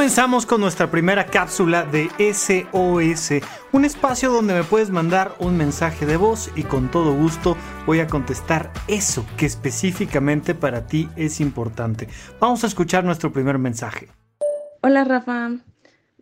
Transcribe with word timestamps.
Comenzamos 0.00 0.46
con 0.46 0.62
nuestra 0.62 0.90
primera 0.90 1.26
cápsula 1.26 1.84
de 1.84 2.08
SOS, 2.32 3.46
un 3.70 3.84
espacio 3.84 4.32
donde 4.32 4.54
me 4.54 4.64
puedes 4.64 4.88
mandar 4.88 5.34
un 5.40 5.58
mensaje 5.58 6.06
de 6.06 6.16
voz 6.16 6.50
y 6.56 6.62
con 6.62 6.90
todo 6.90 7.12
gusto 7.12 7.54
voy 7.84 8.00
a 8.00 8.06
contestar 8.06 8.72
eso 8.88 9.26
que 9.36 9.44
específicamente 9.44 10.54
para 10.54 10.86
ti 10.86 11.10
es 11.16 11.38
importante. 11.38 12.08
Vamos 12.40 12.64
a 12.64 12.68
escuchar 12.68 13.04
nuestro 13.04 13.30
primer 13.30 13.58
mensaje. 13.58 14.08
Hola 14.80 15.04
Rafa, 15.04 15.50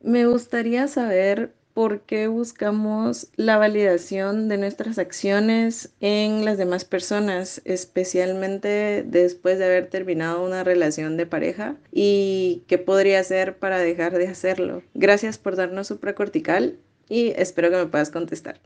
me 0.02 0.26
gustaría 0.26 0.88
saber 0.88 1.54
por 1.78 2.00
qué 2.00 2.26
buscamos 2.26 3.28
la 3.36 3.56
validación 3.56 4.48
de 4.48 4.58
nuestras 4.58 4.98
acciones 4.98 5.94
en 6.00 6.44
las 6.44 6.58
demás 6.58 6.84
personas, 6.84 7.62
especialmente 7.64 9.04
después 9.06 9.60
de 9.60 9.66
haber 9.66 9.88
terminado 9.88 10.44
una 10.44 10.64
relación 10.64 11.16
de 11.16 11.26
pareja 11.26 11.76
y 11.92 12.64
qué 12.66 12.78
podría 12.78 13.20
hacer 13.20 13.58
para 13.58 13.78
dejar 13.78 14.18
de 14.18 14.26
hacerlo. 14.26 14.82
Gracias 14.94 15.38
por 15.38 15.54
darnos 15.54 15.86
su 15.86 16.00
precortical 16.00 16.80
y 17.08 17.28
espero 17.36 17.70
que 17.70 17.76
me 17.76 17.86
puedas 17.86 18.10
contestar. 18.10 18.60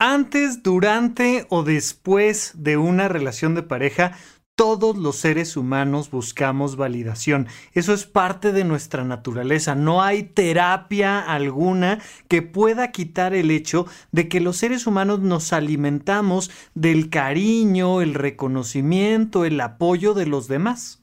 Antes, 0.00 0.64
durante 0.64 1.46
o 1.50 1.62
después 1.62 2.54
de 2.56 2.78
una 2.78 3.06
relación 3.06 3.54
de 3.54 3.62
pareja, 3.62 4.18
todos 4.60 4.98
los 4.98 5.16
seres 5.16 5.56
humanos 5.56 6.10
buscamos 6.10 6.76
validación. 6.76 7.48
Eso 7.72 7.94
es 7.94 8.04
parte 8.04 8.52
de 8.52 8.64
nuestra 8.64 9.04
naturaleza. 9.04 9.74
No 9.74 10.02
hay 10.02 10.22
terapia 10.22 11.18
alguna 11.18 11.98
que 12.28 12.42
pueda 12.42 12.92
quitar 12.92 13.32
el 13.32 13.50
hecho 13.50 13.86
de 14.12 14.28
que 14.28 14.38
los 14.38 14.58
seres 14.58 14.86
humanos 14.86 15.20
nos 15.20 15.54
alimentamos 15.54 16.50
del 16.74 17.08
cariño, 17.08 18.02
el 18.02 18.12
reconocimiento, 18.12 19.46
el 19.46 19.58
apoyo 19.62 20.12
de 20.12 20.26
los 20.26 20.46
demás 20.46 20.99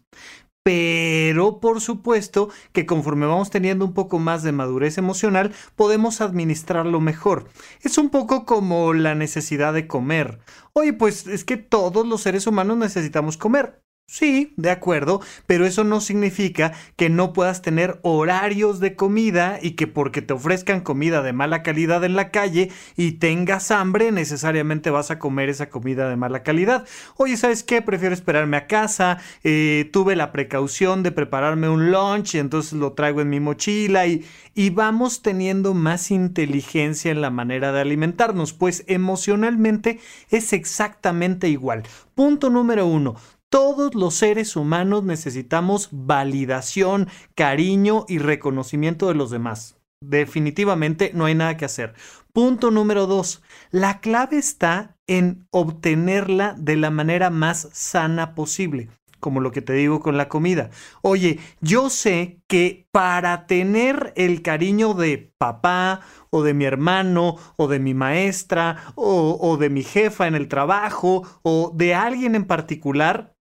pero 0.67 1.61
por 1.61 1.79
supuesto 1.79 2.49
que 2.73 2.85
conforme 2.85 3.25
vamos 3.25 3.49
teniendo 3.49 3.85
un 3.85 3.93
poco 3.93 4.19
más 4.19 4.43
de 4.43 4.51
madurez 4.51 4.97
emocional, 4.97 5.53
podemos 5.77 6.19
administrarlo 6.19 6.99
mejor. 6.99 7.47
Es 7.83 7.97
un 7.97 8.09
poco 8.09 8.45
como 8.45 8.93
la 8.93 9.15
necesidad 9.15 9.73
de 9.73 9.87
comer. 9.87 10.39
Oye, 10.73 10.91
pues 10.91 11.25
es 11.25 11.45
que 11.45 11.55
todos 11.55 12.05
los 12.05 12.21
seres 12.21 12.47
humanos 12.47 12.75
necesitamos 12.75 13.37
comer. 13.37 13.81
Sí, 14.09 14.53
de 14.55 14.69
acuerdo, 14.69 15.19
pero 15.47 15.66
eso 15.66 15.83
no 15.83 16.00
significa 16.00 16.72
que 16.95 17.09
no 17.09 17.33
puedas 17.33 17.61
tener 17.61 18.00
horarios 18.03 18.80
de 18.80 18.95
comida 18.95 19.59
y 19.61 19.72
que 19.72 19.86
porque 19.86 20.22
te 20.22 20.31
ofrezcan 20.33 20.80
comida 20.80 21.22
de 21.22 21.33
mala 21.33 21.61
calidad 21.61 22.05
en 22.05 22.16
la 22.16 22.31
calle 22.31 22.72
y 22.95 23.14
tengas 23.14 23.69
hambre, 23.69 24.14
necesariamente 24.14 24.91
vas 24.91 25.11
a 25.11 25.19
comer 25.19 25.49
esa 25.49 25.69
comida 25.69 26.09
de 26.09 26.16
mala 26.16 26.41
calidad. 26.41 26.86
Oye, 27.17 27.36
¿sabes 27.36 27.64
qué? 27.64 27.81
Prefiero 27.81 28.14
esperarme 28.16 28.55
a 28.55 28.66
casa, 28.66 29.17
eh, 29.44 29.89
tuve 29.91 30.16
la 30.16 30.31
precaución 30.31 31.03
de 31.03 31.11
prepararme 31.11 31.67
un 31.67 31.92
lunch 31.92 32.36
y 32.36 32.39
entonces 32.39 32.73
lo 32.73 32.94
traigo 32.94 33.19
en 33.19 33.30
mi 33.30 33.42
mochila 33.42 34.08
y, 34.08 34.25
y 34.55 34.69
vamos 34.69 35.21
teniendo 35.21 35.73
más 35.73 36.11
inteligencia 36.11 37.11
en 37.11 37.19
la 37.19 37.30
manera 37.30 37.73
de 37.73 37.81
alimentarnos, 37.81 38.53
pues 38.53 38.86
emocionalmente 38.88 39.99
es 40.30 40.53
exactamente 40.53 41.49
igual. 41.49 41.83
Punto 42.16 42.49
número 42.49 42.88
uno 42.88 43.16
todos 43.49 43.95
los 43.95 44.15
seres 44.15 44.55
humanos 44.55 45.03
necesitamos 45.03 45.89
validación, 45.91 47.07
cariño 47.35 48.05
y 48.07 48.19
reconocimiento 48.19 49.07
de 49.07 49.15
los 49.15 49.31
demás. 49.31 49.77
Definitivamente 50.01 51.11
no 51.13 51.25
hay 51.25 51.35
nada 51.35 51.57
que 51.57 51.65
hacer. 51.65 51.95
Punto 52.33 52.69
número 52.69 53.07
dos. 53.07 53.41
La 53.71 53.99
clave 53.99 54.37
está 54.37 54.95
en 55.07 55.47
obtenerla 55.49 56.53
de 56.57 56.75
la 56.75 56.91
manera 56.91 57.29
más 57.29 57.69
sana 57.73 58.35
posible 58.35 58.89
como 59.19 59.39
lo 59.39 59.51
que 59.51 59.61
te 59.61 59.73
digo 59.73 59.99
con 59.99 60.17
la 60.17 60.29
comida. 60.29 60.69
Oye, 61.02 61.39
yo 61.59 61.89
sé 61.89 62.39
que 62.47 62.87
para 62.91 63.47
tener 63.47 64.13
el 64.15 64.41
cariño 64.41 64.93
de 64.93 65.33
papá 65.37 66.02
o 66.30 66.43
de 66.43 66.53
mi 66.53 66.65
hermano 66.65 67.36
o 67.55 67.67
de 67.67 67.80
mi 67.80 67.93
maestra 67.93 68.93
o, 68.95 69.57
de 69.57 69.69
mi 69.69 69.83
jefa 69.83 70.27
en 70.27 70.36
el 70.36 70.47
trabajo 70.47 71.23
o 71.41 71.71
de 71.75 71.95
alguien 71.95 72.36
en 72.36 72.45
particular, 72.45 73.36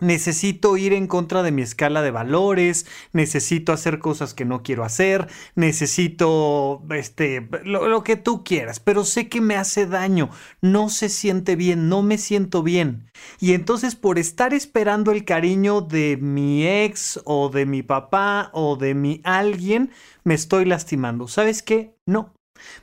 necesito 0.00 0.76
ir 0.76 0.92
en 0.92 1.06
contra 1.06 1.42
de 1.42 1.52
mi 1.52 1.62
escala 1.62 2.02
de 2.02 2.10
valores, 2.10 2.86
necesito 3.12 3.72
hacer 3.72 3.98
cosas 3.98 4.34
que 4.34 4.44
no 4.44 4.62
quiero 4.62 4.84
hacer, 4.84 5.28
necesito, 5.54 6.82
este, 6.90 7.48
lo, 7.64 8.02
que 8.02 8.16
tú 8.16 8.44
quieras, 8.44 8.80
pero 8.80 9.04
sé 9.04 9.28
que 9.28 9.40
me 9.40 9.56
hace 9.56 9.86
daño, 9.86 10.30
no 10.60 10.88
se 10.88 11.08
siente 11.08 11.56
bien, 11.56 11.88
no 11.88 12.02
me 12.02 12.18
siento 12.18 12.62
bien. 12.62 13.10
Y 13.38 13.52
entonces 13.52 13.94
por 13.94 14.18
estar 14.18 14.54
esperando 14.54 15.12
el 15.12 15.24
cariño 15.24 15.80
de 15.80 16.16
mi 16.16 16.66
ex 16.66 17.20
o 17.24 17.48
de 17.48 17.66
mi 17.66 17.82
papá 17.82 18.50
o 18.52 18.76
de 18.76 18.94
mi 18.94 19.20
alguien, 19.24 19.90
me 20.24 20.34
estoy 20.34 20.64
lastimando. 20.64 21.28
¿Sabes 21.28 21.62
qué? 21.62 21.94
No, 22.06 22.34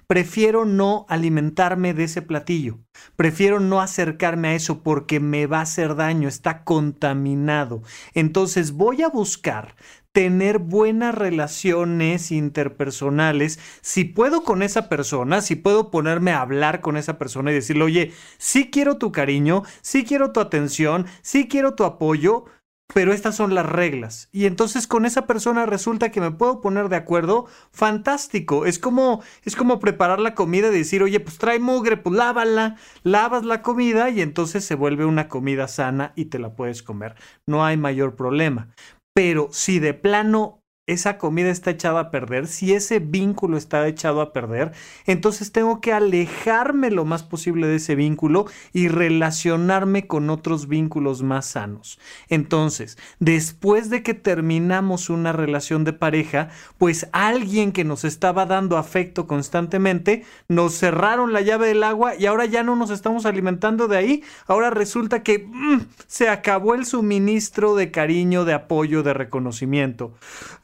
Prefiero 0.07 0.65
no 0.65 1.05
alimentarme 1.09 1.93
de 1.93 2.05
ese 2.05 2.21
platillo. 2.21 2.79
Prefiero 3.15 3.59
no 3.59 3.81
acercarme 3.81 4.49
a 4.49 4.55
eso 4.55 4.81
porque 4.83 5.19
me 5.19 5.47
va 5.47 5.59
a 5.59 5.63
hacer 5.63 5.95
daño, 5.95 6.27
está 6.27 6.63
contaminado. 6.63 7.81
Entonces 8.13 8.71
voy 8.71 9.01
a 9.03 9.09
buscar 9.09 9.75
tener 10.17 10.57
buenas 10.57 11.13
relaciones 11.13 12.31
interpersonales, 12.31 13.59
si 13.81 14.03
puedo 14.03 14.41
con 14.43 14.63
esa 14.63 14.89
persona, 14.89 15.41
si 15.41 15.55
puedo 15.55 15.91
ponerme 15.91 16.31
a 16.31 16.41
hablar 16.41 16.81
con 16.81 16.97
esa 16.97 17.19
persona 17.19 17.51
y 17.51 17.53
decirle, 17.53 17.83
oye, 17.83 18.13
sí 18.39 18.71
quiero 18.71 18.97
tu 18.97 19.11
cariño, 19.11 19.61
sí 19.81 20.05
quiero 20.05 20.31
tu 20.31 20.39
atención, 20.39 21.05
sí 21.21 21.47
quiero 21.47 21.75
tu 21.75 21.83
apoyo, 21.83 22.45
pero 22.93 23.13
estas 23.13 23.35
son 23.35 23.53
las 23.53 23.65
reglas. 23.65 24.29
Y 24.31 24.45
entonces 24.45 24.87
con 24.87 25.05
esa 25.05 25.27
persona 25.27 25.65
resulta 25.65 26.11
que 26.11 26.21
me 26.21 26.31
puedo 26.31 26.61
poner 26.61 26.89
de 26.89 26.95
acuerdo, 26.95 27.45
fantástico. 27.71 28.65
Es 28.65 28.79
como, 28.79 29.21
es 29.43 29.55
como 29.55 29.79
preparar 29.79 30.19
la 30.19 30.35
comida 30.35 30.69
y 30.69 30.77
decir, 30.77 31.03
oye, 31.03 31.19
pues 31.19 31.37
trae 31.37 31.59
mugre, 31.59 31.97
pues 31.97 32.15
lávala, 32.15 32.77
lavas 33.03 33.43
la 33.43 33.61
comida 33.61 34.09
y 34.09 34.21
entonces 34.21 34.63
se 34.63 34.75
vuelve 34.75 35.05
una 35.05 35.27
comida 35.27 35.67
sana 35.67 36.13
y 36.15 36.25
te 36.25 36.39
la 36.39 36.55
puedes 36.55 36.81
comer. 36.83 37.15
No 37.45 37.65
hay 37.65 37.77
mayor 37.77 38.15
problema. 38.15 38.69
Pero 39.13 39.49
si 39.51 39.79
de 39.79 39.93
plano 39.93 40.61
esa 40.87 41.17
comida 41.17 41.49
está 41.49 41.71
echada 41.71 41.99
a 41.99 42.11
perder, 42.11 42.47
si 42.47 42.73
ese 42.73 42.99
vínculo 42.99 43.57
está 43.57 43.85
echado 43.87 44.21
a 44.21 44.31
perder, 44.31 44.71
entonces 45.05 45.51
tengo 45.51 45.81
que 45.81 45.91
alejarme 45.91 46.91
lo 46.91 47.03
más 47.03 47.23
posible 47.23 47.67
de 47.67 47.75
ese 47.75 47.95
vínculo 47.95 48.45
y 48.71 48.87
relacionarme 48.87 50.07
con 50.07 50.29
otros 50.29 50.69
vínculos 50.69 51.23
más 51.23 51.45
sanos. 51.45 51.99
Entonces, 52.29 52.97
después 53.19 53.89
de 53.89 54.01
que 54.01 54.13
terminamos 54.13 55.09
una 55.09 55.33
relación 55.33 55.83
de 55.83 55.91
pareja, 55.91 56.49
pues 56.77 57.09
alguien 57.11 57.73
que 57.73 57.83
nos 57.83 58.05
estaba 58.05 58.45
dando 58.45 58.77
afecto 58.77 59.27
constantemente, 59.27 60.23
nos 60.47 60.73
cerraron 60.73 61.33
la 61.33 61.41
llave 61.41 61.67
del 61.67 61.83
agua 61.83 62.15
y 62.15 62.27
ahora 62.27 62.45
ya 62.45 62.63
no 62.63 62.77
nos 62.77 62.91
estamos 62.91 63.25
alimentando 63.25 63.89
de 63.89 63.97
ahí. 63.97 64.23
Ahora 64.47 64.69
resulta 64.69 65.21
que 65.21 65.39
mm, 65.39 65.81
se 66.07 66.29
acabó 66.29 66.75
el 66.75 66.85
suministro 66.85 67.75
de 67.75 67.91
cariño, 67.91 68.45
de 68.45 68.53
apoyo, 68.53 69.03
de 69.03 69.13
reconocimiento. 69.13 70.13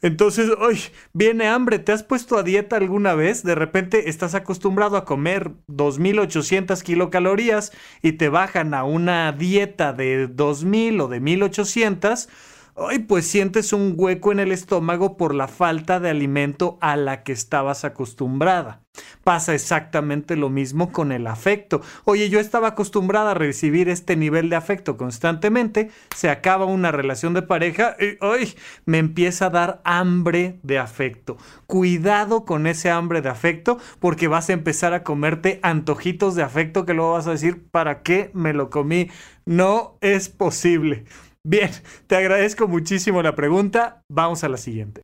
Entonces, 0.01 0.12
hoy 0.59 0.79
viene 1.13 1.47
hambre. 1.47 1.79
¿Te 1.79 1.91
has 1.91 2.03
puesto 2.03 2.37
a 2.37 2.43
dieta 2.43 2.77
alguna 2.77 3.15
vez? 3.15 3.43
De 3.43 3.55
repente 3.55 4.09
estás 4.09 4.35
acostumbrado 4.35 4.97
a 4.97 5.05
comer 5.05 5.51
2.800 5.67 6.81
kilocalorías 6.81 7.71
y 8.01 8.13
te 8.13 8.29
bajan 8.29 8.73
a 8.73 8.83
una 8.83 9.31
dieta 9.31 9.93
de 9.93 10.29
2.000 10.29 11.01
o 11.01 11.07
de 11.07 11.21
1.800 11.21 12.27
Ay, 12.75 12.99
pues 12.99 13.27
sientes 13.27 13.71
un 13.71 13.93
hueco 13.95 14.31
en 14.31 14.39
el 14.39 14.51
estómago 14.51 15.15
por 15.15 15.35
la 15.35 15.47
falta 15.47 15.99
de 15.99 16.09
alimento 16.09 16.79
a 16.81 16.97
la 16.97 17.21
que 17.21 17.31
estabas 17.31 17.85
acostumbrada. 17.85 18.81
Pasa 19.23 19.53
exactamente 19.53 20.35
lo 20.35 20.49
mismo 20.49 20.91
con 20.91 21.11
el 21.11 21.27
afecto. 21.27 21.81
Oye, 22.03 22.29
yo 22.29 22.39
estaba 22.39 22.69
acostumbrada 22.69 23.31
a 23.31 23.35
recibir 23.35 23.89
este 23.89 24.15
nivel 24.15 24.49
de 24.49 24.55
afecto 24.55 24.97
constantemente, 24.97 25.91
se 26.15 26.31
acaba 26.31 26.65
una 26.65 26.91
relación 26.91 27.35
de 27.35 27.43
pareja 27.43 27.95
y 27.99 28.17
ay, 28.21 28.55
me 28.85 28.97
empieza 28.97 29.47
a 29.47 29.51
dar 29.51 29.81
hambre 29.83 30.59
de 30.63 30.79
afecto. 30.79 31.37
Cuidado 31.67 32.43
con 32.43 32.65
ese 32.65 32.89
hambre 32.89 33.21
de 33.21 33.29
afecto 33.29 33.77
porque 33.99 34.27
vas 34.27 34.49
a 34.49 34.53
empezar 34.53 34.93
a 34.93 35.03
comerte 35.03 35.59
antojitos 35.61 36.33
de 36.33 36.41
afecto 36.41 36.85
que 36.85 36.95
luego 36.95 37.13
vas 37.13 37.27
a 37.27 37.31
decir, 37.31 37.67
¿para 37.69 38.01
qué 38.01 38.31
me 38.33 38.51
lo 38.53 38.71
comí? 38.71 39.11
No 39.45 39.97
es 40.01 40.29
posible. 40.29 41.05
Bien, 41.45 41.69
te 42.07 42.15
agradezco 42.15 42.69
muchísimo 42.69 43.21
la 43.21 43.35
pregunta. 43.35 44.01
Vamos 44.09 44.45
a 44.45 44.49
la 44.49 44.55
siguiente. 44.55 45.01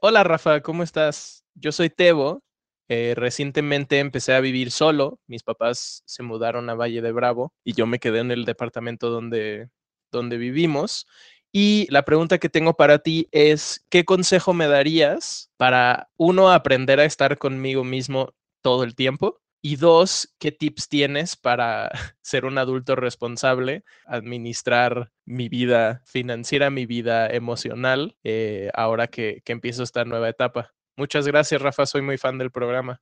Hola 0.00 0.22
Rafa, 0.22 0.60
¿cómo 0.60 0.84
estás? 0.84 1.42
Yo 1.56 1.72
soy 1.72 1.90
Tebo. 1.90 2.44
Eh, 2.88 3.14
recientemente 3.16 3.98
empecé 3.98 4.34
a 4.34 4.40
vivir 4.40 4.70
solo. 4.70 5.18
Mis 5.26 5.42
papás 5.42 6.04
se 6.06 6.22
mudaron 6.22 6.70
a 6.70 6.74
Valle 6.74 7.02
de 7.02 7.10
Bravo 7.10 7.52
y 7.64 7.72
yo 7.72 7.88
me 7.88 7.98
quedé 7.98 8.20
en 8.20 8.30
el 8.30 8.44
departamento 8.44 9.10
donde, 9.10 9.68
donde 10.12 10.36
vivimos. 10.36 11.08
Y 11.50 11.88
la 11.90 12.04
pregunta 12.04 12.38
que 12.38 12.48
tengo 12.48 12.74
para 12.74 13.00
ti 13.00 13.26
es, 13.32 13.84
¿qué 13.90 14.04
consejo 14.04 14.54
me 14.54 14.68
darías 14.68 15.50
para 15.56 16.08
uno 16.16 16.52
aprender 16.52 17.00
a 17.00 17.04
estar 17.04 17.36
conmigo 17.36 17.82
mismo 17.82 18.32
todo 18.62 18.84
el 18.84 18.94
tiempo 18.94 19.40
Y 19.62 19.76
dos, 19.76 20.34
¿qué 20.38 20.52
tips 20.52 20.88
tienes 20.88 21.36
para 21.36 21.90
ser 22.22 22.46
un 22.46 22.56
adulto 22.56 22.96
responsable, 22.96 23.84
administrar 24.06 25.12
mi 25.26 25.48
vida 25.48 26.02
financiera, 26.06 26.70
mi 26.70 26.86
vida 26.86 27.28
emocional, 27.28 28.16
eh, 28.24 28.70
ahora 28.74 29.08
que, 29.08 29.42
que 29.44 29.52
empiezo 29.52 29.82
esta 29.82 30.04
nueva 30.04 30.28
etapa? 30.28 30.72
Muchas 30.96 31.26
gracias, 31.26 31.60
Rafa. 31.60 31.86
Soy 31.86 32.02
muy 32.02 32.16
fan 32.16 32.38
del 32.38 32.50
programa. 32.50 33.00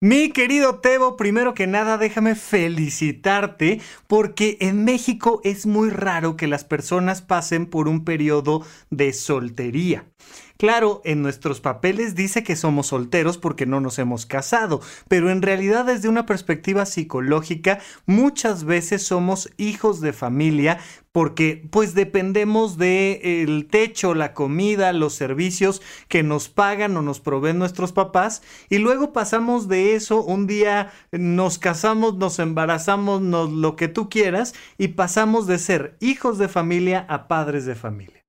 Mi 0.00 0.30
querido 0.30 0.78
Tebo, 0.78 1.16
primero 1.16 1.54
que 1.54 1.66
nada 1.66 1.98
déjame 1.98 2.36
felicitarte 2.36 3.80
porque 4.06 4.56
en 4.60 4.84
México 4.84 5.40
es 5.42 5.66
muy 5.66 5.90
raro 5.90 6.36
que 6.36 6.46
las 6.46 6.62
personas 6.62 7.20
pasen 7.20 7.66
por 7.66 7.88
un 7.88 8.04
periodo 8.04 8.64
de 8.90 9.12
soltería. 9.12 10.06
Claro, 10.56 11.02
en 11.04 11.22
nuestros 11.22 11.60
papeles 11.60 12.14
dice 12.14 12.44
que 12.44 12.54
somos 12.54 12.88
solteros 12.88 13.38
porque 13.38 13.66
no 13.66 13.80
nos 13.80 13.98
hemos 13.98 14.24
casado, 14.24 14.80
pero 15.08 15.30
en 15.30 15.42
realidad 15.42 15.84
desde 15.84 16.08
una 16.08 16.26
perspectiva 16.26 16.86
psicológica 16.86 17.80
muchas 18.06 18.62
veces 18.62 19.04
somos 19.04 19.50
hijos 19.56 20.00
de 20.00 20.12
familia 20.12 20.78
porque 21.18 21.66
pues 21.72 21.94
dependemos 21.94 22.78
de 22.78 23.42
el 23.42 23.66
techo, 23.66 24.14
la 24.14 24.34
comida, 24.34 24.92
los 24.92 25.14
servicios 25.14 25.82
que 26.06 26.22
nos 26.22 26.48
pagan 26.48 26.96
o 26.96 27.02
nos 27.02 27.18
proveen 27.18 27.58
nuestros 27.58 27.90
papás 27.90 28.40
y 28.70 28.78
luego 28.78 29.12
pasamos 29.12 29.66
de 29.66 29.96
eso, 29.96 30.22
un 30.22 30.46
día 30.46 30.92
nos 31.10 31.58
casamos, 31.58 32.14
nos 32.14 32.38
embarazamos, 32.38 33.20
nos 33.20 33.50
lo 33.50 33.74
que 33.74 33.88
tú 33.88 34.08
quieras 34.08 34.54
y 34.78 34.88
pasamos 34.94 35.48
de 35.48 35.58
ser 35.58 35.96
hijos 35.98 36.38
de 36.38 36.46
familia 36.46 37.04
a 37.08 37.26
padres 37.26 37.66
de 37.66 37.74
familia. 37.74 38.24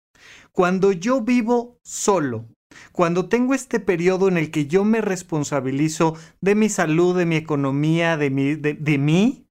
Cuando 0.51 0.91
yo 0.91 1.21
vivo 1.21 1.77
solo, 1.83 2.47
cuando 2.91 3.30
tengo 3.30 3.53
este 3.53 3.80
periodo 3.80 4.30
en 4.30 4.38
el 4.39 4.50
que 4.50 4.65
yo 4.65 4.83
me 4.83 5.01
responsabilizo 5.01 6.15
de 6.41 6.56
mi 6.56 6.69
salud, 6.69 7.15
de 7.15 7.27
mi 7.27 7.36
economía, 7.36 8.18
de, 8.18 8.31
mi, 8.31 8.56
de 8.56 8.97
mí, 8.97 9.45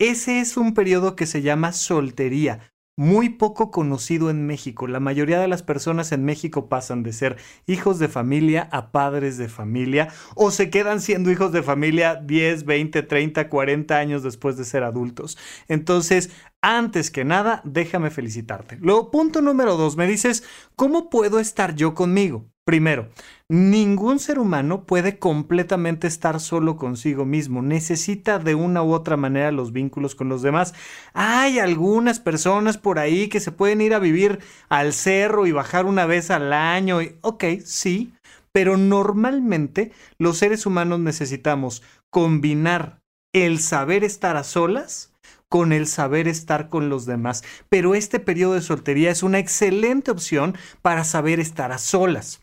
ese 0.00 0.40
es 0.40 0.56
un 0.56 0.72
periodo 0.72 1.14
que 1.14 1.26
se 1.26 1.42
llama 1.42 1.72
soltería 1.72 2.69
muy 3.00 3.30
poco 3.30 3.70
conocido 3.70 4.28
en 4.28 4.46
México. 4.46 4.86
La 4.86 5.00
mayoría 5.00 5.40
de 5.40 5.48
las 5.48 5.62
personas 5.62 6.12
en 6.12 6.22
México 6.22 6.68
pasan 6.68 7.02
de 7.02 7.14
ser 7.14 7.38
hijos 7.66 7.98
de 7.98 8.08
familia 8.08 8.68
a 8.72 8.92
padres 8.92 9.38
de 9.38 9.48
familia 9.48 10.08
o 10.34 10.50
se 10.50 10.68
quedan 10.68 11.00
siendo 11.00 11.30
hijos 11.30 11.50
de 11.50 11.62
familia 11.62 12.16
10, 12.16 12.66
20, 12.66 13.02
30, 13.02 13.48
40 13.48 13.96
años 13.96 14.22
después 14.22 14.58
de 14.58 14.66
ser 14.66 14.82
adultos. 14.84 15.38
Entonces, 15.66 16.28
antes 16.60 17.10
que 17.10 17.24
nada, 17.24 17.62
déjame 17.64 18.10
felicitarte. 18.10 18.76
Luego, 18.82 19.10
punto 19.10 19.40
número 19.40 19.78
dos, 19.78 19.96
me 19.96 20.06
dices, 20.06 20.44
¿cómo 20.76 21.08
puedo 21.08 21.40
estar 21.40 21.74
yo 21.74 21.94
conmigo? 21.94 22.49
Primero, 22.66 23.08
ningún 23.48 24.18
ser 24.18 24.38
humano 24.38 24.84
puede 24.84 25.18
completamente 25.18 26.06
estar 26.06 26.38
solo 26.40 26.76
consigo 26.76 27.24
mismo. 27.24 27.62
Necesita 27.62 28.38
de 28.38 28.54
una 28.54 28.82
u 28.82 28.92
otra 28.92 29.16
manera 29.16 29.50
los 29.50 29.72
vínculos 29.72 30.14
con 30.14 30.28
los 30.28 30.42
demás. 30.42 30.74
Hay 31.12 31.58
algunas 31.58 32.20
personas 32.20 32.78
por 32.78 32.98
ahí 32.98 33.28
que 33.28 33.40
se 33.40 33.50
pueden 33.50 33.80
ir 33.80 33.94
a 33.94 33.98
vivir 33.98 34.38
al 34.68 34.92
cerro 34.92 35.46
y 35.46 35.52
bajar 35.52 35.86
una 35.86 36.06
vez 36.06 36.30
al 36.30 36.52
año. 36.52 37.02
Y, 37.02 37.16
ok, 37.22 37.44
sí, 37.64 38.12
pero 38.52 38.76
normalmente 38.76 39.90
los 40.18 40.38
seres 40.38 40.66
humanos 40.66 41.00
necesitamos 41.00 41.82
combinar 42.10 43.00
el 43.32 43.58
saber 43.58 44.04
estar 44.04 44.36
a 44.36 44.44
solas 44.44 45.12
con 45.48 45.72
el 45.72 45.88
saber 45.88 46.28
estar 46.28 46.68
con 46.68 46.88
los 46.88 47.06
demás. 47.06 47.42
Pero 47.68 47.96
este 47.96 48.20
periodo 48.20 48.54
de 48.54 48.62
soltería 48.62 49.10
es 49.10 49.24
una 49.24 49.38
excelente 49.40 50.12
opción 50.12 50.56
para 50.82 51.02
saber 51.04 51.40
estar 51.40 51.72
a 51.72 51.78
solas 51.78 52.40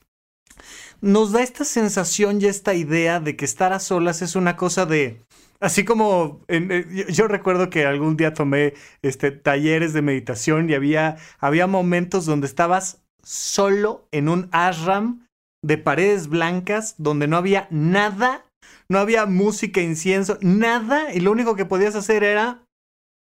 nos 1.01 1.31
da 1.31 1.44
esta 1.44 1.63
sensación 1.63 2.42
y 2.42 2.45
esta 2.45 2.74
idea 2.74 3.19
de 3.19 3.36
que 3.36 3.45
estar 3.45 3.74
a 3.74 3.80
solas 3.80 4.21
es 4.21 4.36
una 4.36 4.56
cosa 4.56 4.86
de... 4.86 5.21
Así 5.59 5.86
como 5.86 6.42
eh, 6.48 7.06
yo, 7.09 7.27
recuerdo 7.27 7.69
que 7.71 7.86
algún 7.86 8.15
día 8.15 8.33
tomé 8.33 8.75
este, 9.01 9.31
talleres 9.31 9.94
de 9.94 10.04
meditación 10.04 10.69
y 10.69 10.75
había, 10.75 11.18
había 11.39 11.65
momentos 11.65 12.25
donde 12.25 12.45
estabas 12.45 13.01
solo 13.24 14.07
en 14.12 14.30
un 14.30 14.50
ashram 14.51 15.27
de 15.63 15.77
paredes 15.80 16.27
blancas 16.27 16.95
donde 17.00 17.27
no 17.27 17.38
había 17.38 17.68
nada, 17.71 18.45
no 18.88 19.00
había 19.00 19.25
música, 19.25 19.81
incienso, 19.81 20.38
nada, 20.42 21.12
y 21.13 21.21
lo 21.21 21.31
único 21.31 21.56
que 21.56 21.65
podías 21.65 21.95
hacer 21.95 22.24
era 22.24 22.63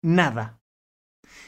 nada. 0.02 0.60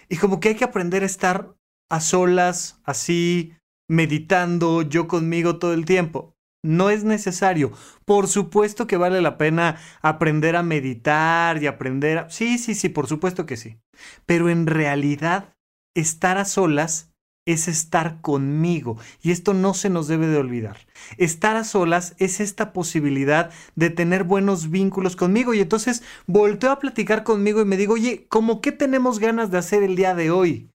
Y 0.08 0.16
como 0.16 0.40
que 0.40 0.50
hay 0.50 0.54
que 0.56 0.64
aprender 0.64 1.02
a 1.04 1.06
estar 1.06 1.54
a 1.88 2.00
solas, 2.00 2.80
así, 2.84 3.54
meditando 3.88 4.82
yo 4.82 5.08
conmigo 5.08 5.58
todo 5.58 5.74
el 5.74 5.84
tiempo. 5.84 6.34
No 6.62 6.88
es 6.88 7.04
necesario. 7.04 7.72
Por 8.06 8.26
supuesto 8.26 8.86
que 8.86 8.96
vale 8.96 9.20
la 9.20 9.36
pena 9.36 9.78
aprender 10.00 10.56
a 10.56 10.62
meditar 10.62 11.62
y 11.62 11.66
aprender 11.66 12.18
a... 12.18 12.30
Sí, 12.30 12.56
sí, 12.58 12.74
sí, 12.74 12.88
por 12.88 13.06
supuesto 13.06 13.44
que 13.44 13.58
sí. 13.58 13.78
Pero 14.24 14.48
en 14.48 14.66
realidad, 14.66 15.54
estar 15.94 16.38
a 16.38 16.46
solas 16.46 17.12
es 17.46 17.68
estar 17.68 18.22
conmigo. 18.22 18.98
Y 19.22 19.30
esto 19.30 19.52
no 19.52 19.74
se 19.74 19.90
nos 19.90 20.08
debe 20.08 20.26
de 20.26 20.38
olvidar. 20.38 20.78
Estar 21.18 21.56
a 21.56 21.64
solas 21.64 22.14
es 22.18 22.40
esta 22.40 22.72
posibilidad 22.72 23.50
de 23.74 23.90
tener 23.90 24.24
buenos 24.24 24.70
vínculos 24.70 25.16
conmigo. 25.16 25.54
Y 25.54 25.60
entonces 25.60 26.02
volteo 26.26 26.70
a 26.70 26.78
platicar 26.78 27.24
conmigo 27.24 27.60
y 27.60 27.64
me 27.64 27.76
digo, 27.76 27.94
oye, 27.94 28.26
¿cómo 28.28 28.60
qué 28.60 28.72
tenemos 28.72 29.18
ganas 29.18 29.50
de 29.50 29.58
hacer 29.58 29.82
el 29.82 29.96
día 29.96 30.14
de 30.14 30.30
hoy? 30.30 30.70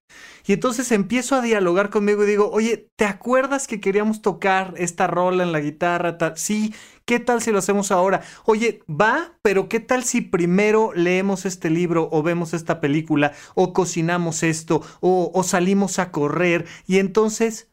Y 0.48 0.54
entonces 0.54 0.92
empiezo 0.92 1.36
a 1.36 1.42
dialogar 1.42 1.90
conmigo 1.90 2.24
y 2.24 2.28
digo, 2.28 2.50
oye, 2.52 2.90
¿te 2.96 3.06
acuerdas 3.06 3.68
que 3.68 3.80
queríamos 3.80 4.22
tocar 4.22 4.74
esta 4.78 5.06
rola 5.06 5.44
en 5.44 5.52
la 5.52 5.60
guitarra? 5.60 6.18
Sí, 6.36 6.74
¿qué 7.06 7.20
tal 7.20 7.42
si 7.42 7.52
lo 7.52 7.60
hacemos 7.60 7.92
ahora? 7.92 8.22
Oye, 8.46 8.82
va, 8.90 9.38
pero 9.44 9.70
¿qué 9.70 9.80
tal 9.80 10.04
si 10.04 10.22
primero 10.22 10.92
leemos 10.96 11.46
este 11.46 11.70
libro 11.70 12.10
o 12.12 12.24
vemos 12.24 12.54
esta 12.54 12.82
película 12.82 13.34
o 13.54 13.74
cocinamos 13.74 14.42
esto 14.42 14.82
o, 15.02 15.32
o 15.34 15.44
salimos 15.44 16.00
a 16.00 16.12
correr? 16.12 16.66
Y 16.88 16.98
entonces 16.98 17.70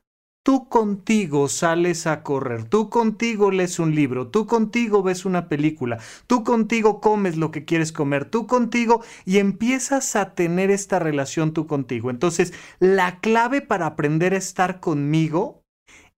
Tú 0.46 0.68
contigo 0.68 1.48
sales 1.48 2.06
a 2.06 2.22
correr, 2.22 2.68
tú 2.68 2.88
contigo 2.88 3.50
lees 3.50 3.80
un 3.80 3.96
libro, 3.96 4.28
tú 4.28 4.46
contigo 4.46 5.02
ves 5.02 5.24
una 5.24 5.48
película, 5.48 5.98
tú 6.28 6.44
contigo 6.44 7.00
comes 7.00 7.36
lo 7.36 7.50
que 7.50 7.64
quieres 7.64 7.90
comer, 7.90 8.26
tú 8.26 8.46
contigo 8.46 9.02
y 9.24 9.38
empiezas 9.38 10.14
a 10.14 10.36
tener 10.36 10.70
esta 10.70 11.00
relación 11.00 11.52
tú 11.52 11.66
contigo. 11.66 12.10
Entonces, 12.10 12.54
la 12.78 13.18
clave 13.18 13.60
para 13.60 13.86
aprender 13.86 14.34
a 14.34 14.38
estar 14.38 14.78
conmigo 14.78 15.64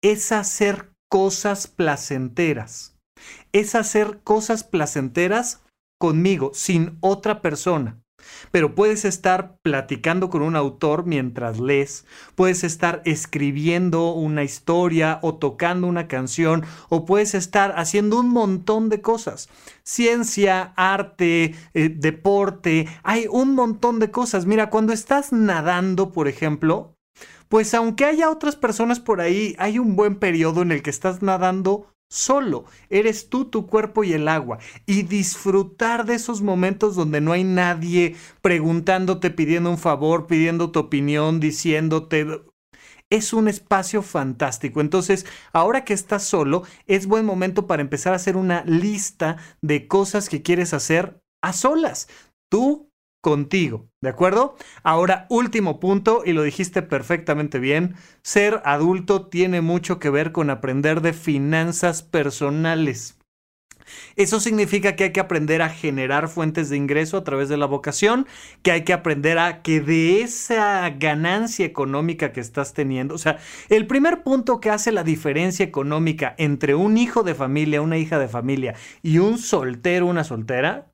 es 0.03 0.31
hacer 0.31 0.91
cosas 1.09 1.67
placenteras. 1.67 2.99
Es 3.53 3.75
hacer 3.75 4.21
cosas 4.25 4.63
placenteras 4.63 5.65
conmigo, 5.99 6.51
sin 6.53 6.99
otra 7.01 7.41
persona. 7.41 7.99
Pero 8.51 8.75
puedes 8.75 9.05
estar 9.05 9.59
platicando 9.63 10.31
con 10.31 10.43
un 10.43 10.57
autor 10.57 11.07
mientras 11.07 11.61
lees, 11.61 12.05
puedes 12.35 12.65
estar 12.65 13.03
escribiendo 13.05 14.13
una 14.13 14.45
historia 14.45 15.19
o 15.23 15.37
tocando 15.37 15.87
una 15.87 16.09
canción, 16.09 16.65
o 16.89 17.05
puedes 17.05 17.35
estar 17.35 17.75
haciendo 17.77 18.21
un 18.21 18.31
montón 18.31 18.89
de 18.89 19.01
cosas. 19.01 19.49
Ciencia, 19.83 20.73
arte, 20.77 21.55
eh, 21.75 21.89
deporte, 21.89 22.89
hay 23.03 23.27
un 23.31 23.55
montón 23.55 23.99
de 23.99 24.11
cosas. 24.11 24.47
Mira, 24.47 24.71
cuando 24.71 24.93
estás 24.93 25.33
nadando, 25.33 26.13
por 26.13 26.29
ejemplo, 26.29 26.95
pues 27.49 27.73
aunque 27.75 28.05
haya 28.05 28.31
otras 28.31 28.57
personas 28.57 29.01
por 29.01 29.21
ahí, 29.21 29.55
hay 29.59 29.79
un 29.79 29.97
buen 29.97 30.17
periodo 30.17 30.63
en 30.63 30.73
el 30.73 30.83
que 30.83 30.91
estás 30.91 31.23
nadando 31.23 31.95
solo. 32.09 32.65
Eres 32.91 33.29
tú, 33.29 33.47
tu 33.47 33.67
cuerpo 33.67 34.05
y 34.05 34.13
el 34.13 34.29
agua. 34.29 34.59
Y 34.87 35.03
disfrutar 35.03 36.07
de 36.07 36.15
esos 36.15 36.43
momentos 36.43 36.97
donde 36.97 37.21
no 37.21 37.33
hay 37.33 37.45
nadie 37.45 38.17
preguntándote, 38.43 39.31
pidiendo 39.31 39.71
un 39.71 39.79
favor, 39.79 40.27
pidiendo 40.27 40.71
tu 40.71 40.81
opinión, 40.81 41.41
diciéndote... 41.41 42.27
Es 43.11 43.33
un 43.33 43.49
espacio 43.49 44.03
fantástico. 44.03 44.83
Entonces, 44.83 45.25
ahora 45.55 45.83
que 45.83 45.95
estás 45.95 46.25
solo, 46.25 46.65
es 46.87 47.07
buen 47.07 47.25
momento 47.25 47.67
para 47.67 47.81
empezar 47.81 48.13
a 48.13 48.17
hacer 48.17 48.37
una 48.37 48.65
lista 48.65 49.39
de 49.63 49.89
cosas 49.89 50.29
que 50.29 50.43
quieres 50.43 50.75
hacer 50.75 51.19
a 51.43 51.55
solas. 51.55 52.09
Tú 52.51 52.88
contigo, 53.21 53.89
¿de 54.01 54.09
acuerdo? 54.09 54.57
Ahora, 54.83 55.27
último 55.29 55.81
punto, 55.81 56.23
y 56.25 56.33
lo 56.33 56.43
dijiste 56.43 56.83
perfectamente 56.83 57.59
bien, 57.59 57.95
ser 58.23 58.63
adulto 58.65 59.27
tiene 59.27 59.61
mucho 59.61 59.99
que 59.99 60.11
ver 60.11 60.33
con 60.33 60.51
aprender 60.51 61.01
de 61.01 61.13
finanzas 61.13 62.03
personales. 62.03 63.19
Eso 64.17 64.41
significa 64.41 64.97
que 64.97 65.05
hay 65.05 65.13
que 65.13 65.21
aprender 65.21 65.63
a 65.63 65.71
generar 65.71 66.29
fuentes 66.29 66.69
de 66.69 66.77
ingreso 66.77 67.17
a 67.17 67.25
través 67.25 67.49
de 67.49 67.57
la 67.57 67.67
vocación, 67.67 68.27
que 68.63 68.73
hay 68.73 68.85
que 68.85 68.93
aprender 68.93 69.39
a 69.39 69.63
que 69.63 69.81
de 69.81 70.23
esa 70.23 70.89
ganancia 70.91 71.65
económica 71.65 72.33
que 72.33 72.41
estás 72.41 72.75
teniendo, 72.75 73.15
o 73.15 73.19
sea, 73.19 73.39
el 73.69 73.87
primer 73.87 74.23
punto 74.23 74.61
que 74.61 74.71
hace 74.71 74.93
la 74.93 75.05
diferencia 75.05 75.65
económica 75.65 76.35
entre 76.39 76.75
un 76.75 76.99
hijo 76.99 77.23
de 77.23 77.35
familia, 77.35 77.81
una 77.81 77.99
hija 77.99 78.19
de 78.19 78.29
familia 78.29 78.75
y 79.03 79.19
un 79.19 79.39
soltero, 79.39 80.07
una 80.07 80.25
soltera, 80.25 80.93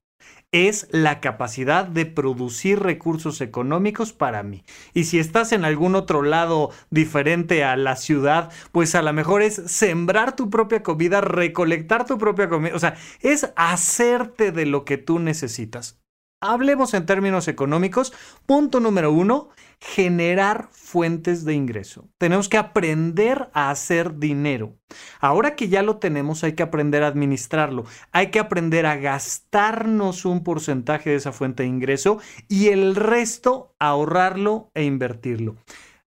es 0.55 0.87
la 0.93 1.21
capacidad 1.21 1.85
de 1.85 2.07
producir 2.07 2.79
recursos 2.79 3.41
económicos 3.41 4.13
para 4.13 4.45
mí. 4.45 4.63
Y 4.95 5.05
si 5.05 5.19
estás 5.19 5.51
en 5.51 5.65
algún 5.65 5.97
otro 5.97 6.23
lado 6.23 6.71
diferente 6.91 7.65
a 7.65 7.77
la 7.77 7.97
ciudad, 7.97 8.53
pues 8.71 8.95
a 8.95 9.03
lo 9.03 9.13
mejor 9.13 9.43
es 9.43 9.57
sembrar 9.67 10.37
tu 10.37 10.51
propia 10.51 10.85
comida, 10.85 11.21
recolectar 11.21 12.07
tu 12.07 12.19
propia 12.19 12.49
comida, 12.49 12.77
o 12.77 12.79
sea, 12.79 12.95
es 13.21 13.51
hacerte 13.57 14.53
de 14.53 14.67
lo 14.67 14.85
que 14.85 14.97
tú 14.97 15.19
necesitas. 15.19 16.04
Hablemos 16.47 16.93
en 16.93 17.07
términos 17.07 17.49
económicos. 17.49 18.13
Punto 18.45 18.79
número 18.79 19.11
uno, 19.11 19.49
generar 19.81 20.69
fuentes 20.73 21.47
de 21.47 21.55
ingreso. 21.55 22.11
Tenemos 22.19 22.51
que 22.51 22.59
aprender 22.59 23.49
a 23.55 23.71
hacer 23.71 24.19
dinero. 24.19 24.77
Ahora 25.21 25.57
que 25.57 25.71
ya 25.71 25.83
lo 25.83 25.97
tenemos, 25.97 26.45
hay 26.45 26.53
que 26.53 26.63
aprender 26.63 27.03
a 27.03 27.07
administrarlo. 27.07 27.87
Hay 28.13 28.31
que 28.31 28.41
aprender 28.41 28.85
a 28.85 28.97
gastarnos 28.97 30.27
un 30.27 30.45
porcentaje 30.45 31.09
de 31.09 31.17
esa 31.17 31.33
fuente 31.33 31.63
de 31.63 31.71
ingreso 31.71 32.19
y 32.47 32.69
el 32.69 32.95
resto 32.95 33.75
ahorrarlo 33.79 34.71
e 34.75 34.85
invertirlo. 34.85 35.57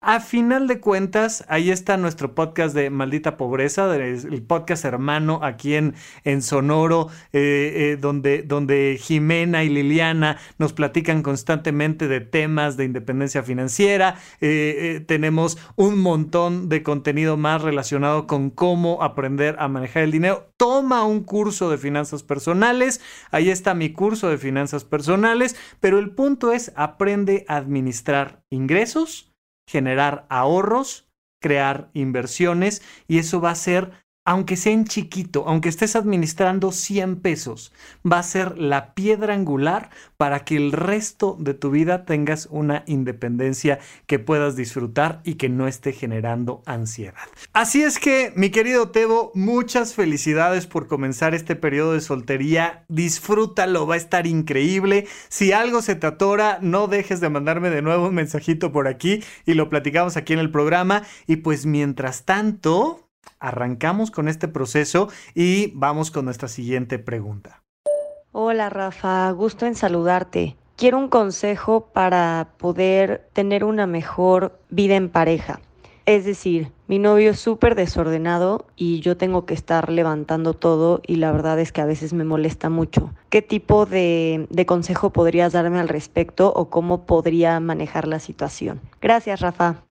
A 0.08 0.20
final 0.20 0.68
de 0.68 0.80
cuentas, 0.80 1.44
ahí 1.48 1.72
está 1.72 1.98
nuestro 1.98 2.36
podcast 2.36 2.76
de 2.76 2.92
Maldita 2.92 3.38
Pobreza, 3.38 3.92
el 3.96 4.44
podcast 4.44 4.86
hermano 4.86 5.40
aquí 5.42 5.74
en, 5.74 5.96
en 6.24 6.44
Sonoro, 6.44 7.08
eh, 7.34 7.74
eh, 7.76 7.98
donde, 8.00 8.44
donde 8.44 9.00
Jimena 9.02 9.64
y 9.64 9.70
Liliana 9.70 10.38
nos 10.60 10.74
platican 10.74 11.24
constantemente 11.24 12.08
de 12.08 12.22
temas 12.22 12.78
de 12.78 12.86
independencia 12.86 13.42
financiera. 13.42 14.20
Eh, 14.42 15.04
tenemos 15.08 15.58
un 15.76 15.98
montón 15.98 16.70
de 16.70 16.84
contenido 16.84 17.36
más 17.36 17.64
relacionado 17.64 18.28
con 18.28 18.52
cómo 18.52 19.02
aprender 19.02 19.56
a 19.58 19.68
manejar 19.70 20.04
el 20.04 20.12
dinero. 20.12 20.52
Toma 20.56 21.04
un 21.04 21.24
curso 21.24 21.72
de 21.72 21.80
finanzas 21.80 22.22
personales. 22.22 23.02
Ahí 23.32 23.50
está 23.50 23.74
mi 23.74 23.92
curso 23.92 24.30
de 24.30 24.38
finanzas 24.38 24.84
personales. 24.84 25.56
Pero 25.80 25.98
el 25.98 26.12
punto 26.12 26.52
es, 26.52 26.72
aprende 26.76 27.44
a 27.48 27.56
administrar 27.56 28.44
ingresos 28.52 29.32
generar 29.68 30.26
ahorros, 30.30 31.08
crear 31.42 31.90
inversiones 31.94 32.82
y 33.08 33.20
eso 33.20 33.42
va 33.42 33.52
a 33.52 33.56
ser 33.56 33.92
aunque 34.25 34.58
sea 34.58 34.74
en 34.74 34.86
chiquito, 34.86 35.46
aunque 35.48 35.70
estés 35.70 35.96
administrando 35.96 36.72
100 36.72 37.17
pesos, 37.17 37.72
va 38.05 38.20
a 38.20 38.24
ser 38.24 38.58
la 38.58 38.94
piedra 38.96 39.36
angular 39.36 39.91
para 40.17 40.44
que 40.44 40.58
el 40.58 40.72
resto 40.72 41.38
de 41.39 41.53
tu 41.53 41.70
vida 41.70 42.05
tengas 42.05 42.48
una 42.50 42.84
independencia 42.88 43.79
que 44.08 44.17
puedas 44.17 44.55
disfrutar 44.55 45.22
y 45.24 45.36
que 45.36 45.48
no 45.48 45.67
esté 45.67 45.94
generando 45.94 46.63
ansiedad. 46.65 47.13
Así 47.53 47.84
es 47.84 48.00
que, 48.00 48.34
mi 48.36 48.50
querido 48.50 48.89
Tebo, 48.89 49.32
muchas 49.36 49.94
felicidades 49.94 50.65
por 50.65 50.88
comenzar 50.88 51.36
este 51.36 51.55
periodo 51.55 51.94
de 51.94 52.01
soltería. 52.01 52.84
Disfrútalo, 52.88 53.86
va 53.86 53.94
a 53.94 53.98
estar 53.98 54.25
increíble. 54.25 55.08
Si 55.29 55.51
algo 55.51 55.84
se 55.84 55.96
te 55.96 56.08
atora, 56.08 56.58
no 56.62 56.88
dejes 56.88 57.20
de 57.20 57.29
mandarme 57.29 57.70
de 57.70 57.84
nuevo 57.84 58.08
un 58.08 58.15
mensajito 58.15 58.72
por 58.72 58.88
aquí 58.88 59.24
y 59.46 59.53
lo 59.53 59.70
platicamos 59.70 60.17
aquí 60.17 60.34
en 60.34 60.39
el 60.39 60.50
programa. 60.50 61.03
Y 61.27 61.38
pues 61.38 61.67
mientras 61.67 62.24
tanto, 62.24 63.05
arrancamos 63.39 64.12
con 64.12 64.27
este 64.27 64.48
proceso 64.48 65.10
y 65.34 65.72
vamos 65.75 66.12
con 66.12 66.25
nuestra 66.25 66.48
siguiente 66.48 67.00
pregunta. 67.00 67.62
Hola 68.32 68.70
Rafa, 68.70 69.32
gusto 69.32 69.65
en 69.65 69.75
saludarte. 69.75 70.58
Quiero 70.75 70.98
un 70.98 71.08
consejo 71.08 71.88
para 71.94 72.50
poder 72.58 73.29
tener 73.32 73.63
una 73.63 73.88
mejor 73.88 74.60
vida 74.70 74.96
en 74.96 75.10
pareja. 75.10 75.62
Es 76.05 76.24
decir, 76.24 76.72
mi 76.88 77.00
novio 77.00 77.32
es 77.32 77.39
súper 77.39 77.74
desordenado 77.74 78.65
y 78.75 79.00
yo 79.00 79.17
tengo 79.17 79.46
que 79.46 79.55
estar 79.55 79.89
levantando 79.89 80.53
todo 80.53 81.01
y 81.08 81.15
la 81.15 81.32
verdad 81.32 81.60
es 81.60 81.72
que 81.72 81.82
a 81.82 81.86
veces 81.86 82.13
me 82.13 82.25
molesta 82.25 82.70
mucho. 82.70 83.12
¿Qué 83.29 83.41
tipo 83.41 83.88
de, 83.88 84.46
de, 84.51 84.65
consejo 84.67 85.10
podrías 85.12 85.53
darme 85.53 85.79
al 85.79 85.89
respecto 85.89 86.53
o 86.53 86.70
cómo 86.70 87.05
podría 87.05 87.60
manejar 87.60 88.08
la 88.08 88.20
situación? 88.20 88.82
Gracias, 89.01 89.39
Rafa. 89.39 89.86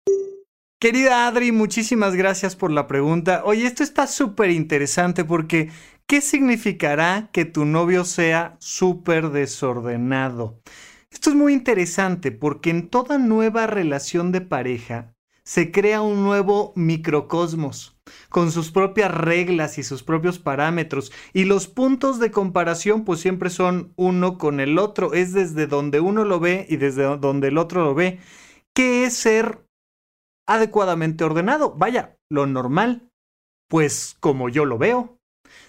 Querida 0.83 1.29
Adri, 1.29 1.53
muchísimas 1.53 2.17
gracias 2.17 2.57
por 2.57 2.73
la 2.73 2.89
pregunta. 2.89 3.43
Oye, 3.45 3.67
esto 3.67 3.85
está 3.85 4.09
súper 4.09 4.51
interesante 4.51 5.25
porque 5.25 5.71
¿qué 6.09 6.21
significará 6.21 7.31
que 7.33 7.45
tu 7.45 7.65
novio 7.65 8.05
sea 8.05 8.57
súper 8.59 9.31
desordenado? 9.31 10.61
Esto 11.13 11.31
es 11.31 11.37
muy 11.37 11.53
interesante 11.53 12.33
porque 12.33 12.71
en 12.71 12.89
toda 12.89 13.19
nueva 13.19 13.69
relación 13.69 14.33
de 14.33 14.41
pareja 14.41 15.15
se 15.45 15.71
crea 15.71 16.03
un 16.03 16.25
nuevo 16.25 16.73
microcosmos 16.75 17.97
con 18.29 18.51
sus 18.51 18.73
propias 18.73 19.15
reglas 19.15 19.79
y 19.79 19.85
sus 19.85 20.03
propios 20.03 20.41
parámetros 20.41 21.13
y 21.33 21.45
los 21.45 21.69
puntos 21.69 22.19
de 22.19 22.33
comparación 22.33 23.05
pues 23.05 23.21
siempre 23.21 23.51
son 23.51 23.93
uno 23.95 24.37
con 24.37 24.59
el 24.59 24.77
otro, 24.79 25.13
es 25.15 25.33
desde 25.33 25.69
donde 25.69 26.01
uno 26.01 26.25
lo 26.25 26.41
ve 26.41 26.67
y 26.69 26.75
desde 26.75 27.05
donde 27.19 27.47
el 27.47 27.59
otro 27.59 27.85
lo 27.85 27.95
ve. 27.95 28.19
¿Qué 28.75 29.05
es 29.05 29.15
ser 29.15 29.62
adecuadamente 30.55 31.25
ordenado. 31.25 31.75
Vaya, 31.77 32.17
lo 32.31 32.47
normal. 32.47 33.09
Pues 33.69 34.17
como 34.21 34.49
yo 34.49 34.65
lo 34.65 34.79
veo. 34.79 35.19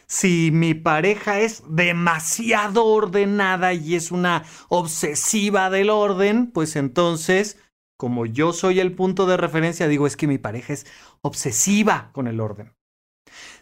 Si 0.07 0.51
mi 0.51 0.73
pareja 0.73 1.39
es 1.39 1.63
demasiado 1.67 2.85
ordenada 2.85 3.73
y 3.73 3.95
es 3.95 4.11
una 4.11 4.43
obsesiva 4.69 5.69
del 5.69 5.89
orden, 5.89 6.51
pues 6.51 6.75
entonces, 6.75 7.57
como 7.97 8.25
yo 8.25 8.53
soy 8.53 8.79
el 8.79 8.93
punto 8.93 9.25
de 9.25 9.37
referencia, 9.37 9.87
digo 9.87 10.05
es 10.05 10.17
que 10.17 10.27
mi 10.27 10.37
pareja 10.37 10.73
es 10.73 10.85
obsesiva 11.21 12.11
con 12.13 12.27
el 12.27 12.39
orden. 12.39 12.73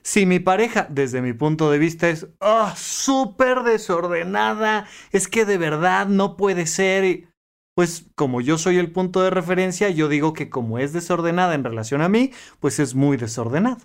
Si 0.02 0.26
mi 0.26 0.40
pareja, 0.40 0.88
desde 0.90 1.22
mi 1.22 1.34
punto 1.34 1.70
de 1.70 1.78
vista, 1.78 2.10
es 2.10 2.28
oh, 2.40 2.74
súper 2.76 3.62
desordenada, 3.62 4.88
es 5.12 5.28
que 5.28 5.46
de 5.46 5.58
verdad 5.58 6.08
no 6.08 6.38
puede 6.38 6.66
ser 6.66 7.31
pues 7.76 8.06
como 8.16 8.42
yo 8.42 8.58
soy 8.58 8.78
el 8.78 8.92
punto 8.92 9.22
de 9.22 9.30
referencia, 9.30 9.90
yo 9.90 10.10
digo 10.10 10.34
que 10.34 10.50
como 10.50 10.78
es 10.78 10.94
desordenada 10.94 11.56
en 11.56 11.64
relación 11.64 12.02
a 12.02 12.10
mí, 12.10 12.32
pues 12.60 12.80
es 12.80 12.96
muy 12.96 13.18
desordenado. 13.18 13.78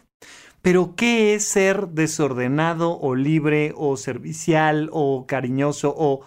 Pero 0.63 0.95
¿qué 0.97 1.35
es 1.35 1.45
ser 1.45 1.89
desordenado 1.89 2.99
o 2.99 3.15
libre 3.15 3.73
o 3.77 3.97
servicial 3.97 4.89
o 4.93 5.27
cariñoso 5.27 5.95
o... 5.97 6.25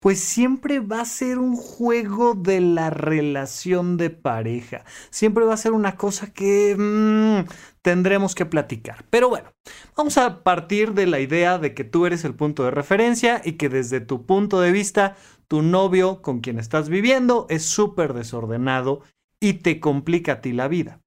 Pues 0.00 0.20
siempre 0.20 0.78
va 0.78 1.00
a 1.00 1.04
ser 1.04 1.40
un 1.40 1.56
juego 1.56 2.34
de 2.34 2.60
la 2.60 2.88
relación 2.88 3.96
de 3.96 4.10
pareja. 4.10 4.84
Siempre 5.10 5.44
va 5.44 5.54
a 5.54 5.56
ser 5.56 5.72
una 5.72 5.96
cosa 5.96 6.32
que 6.32 6.76
mm, 6.78 7.50
tendremos 7.82 8.36
que 8.36 8.46
platicar. 8.46 9.06
Pero 9.10 9.28
bueno, 9.28 9.50
vamos 9.96 10.16
a 10.16 10.44
partir 10.44 10.94
de 10.94 11.08
la 11.08 11.18
idea 11.18 11.58
de 11.58 11.74
que 11.74 11.82
tú 11.82 12.06
eres 12.06 12.24
el 12.24 12.36
punto 12.36 12.62
de 12.62 12.70
referencia 12.70 13.42
y 13.44 13.54
que 13.54 13.68
desde 13.68 14.00
tu 14.00 14.24
punto 14.24 14.60
de 14.60 14.70
vista 14.70 15.16
tu 15.48 15.62
novio 15.62 16.22
con 16.22 16.40
quien 16.40 16.58
estás 16.58 16.88
viviendo 16.88 17.46
es 17.48 17.64
súper 17.64 18.12
desordenado 18.12 19.00
y 19.40 19.54
te 19.54 19.80
complica 19.80 20.32
a 20.32 20.40
ti 20.40 20.52
la 20.52 20.68
vida. 20.68 21.00